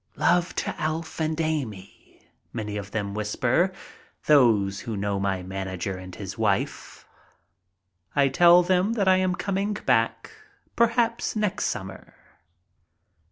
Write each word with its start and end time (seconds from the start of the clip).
"Love 0.15 0.55
to 0.55 0.73
Alf 0.81 1.19
and 1.19 1.39
Amy," 1.39 2.25
many 2.51 2.75
of 2.75 2.89
them 2.89 3.13
whisper, 3.13 3.71
those 4.25 4.79
who 4.79 4.97
know 4.97 5.19
my 5.19 5.43
manager 5.43 5.95
and 5.95 6.15
his 6.15 6.39
wife. 6.39 7.05
I 8.15 8.27
tell 8.27 8.63
them 8.63 8.93
that 8.93 9.07
I 9.07 9.17
am 9.17 9.35
coming 9.35 9.73
back, 9.75 10.31
perhaps 10.75 11.35
next 11.35 11.65
summer. 11.65 12.15